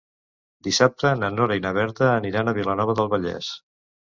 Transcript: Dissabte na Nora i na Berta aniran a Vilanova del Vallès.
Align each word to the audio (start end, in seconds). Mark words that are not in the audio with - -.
Dissabte 0.67 1.11
na 1.19 1.29
Nora 1.35 1.59
i 1.59 1.63
na 1.67 1.73
Berta 1.81 2.09
aniran 2.15 2.51
a 2.53 2.57
Vilanova 2.61 2.99
del 3.03 3.13
Vallès. 3.17 3.53